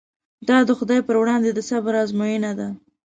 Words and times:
دا 0.47 0.57
د 0.67 0.69
خدای 0.79 0.99
پر 1.07 1.15
وړاندې 1.21 1.49
د 1.53 1.59
صبر 1.69 1.93
ازموینه 2.03 2.51
ده. 2.59 2.67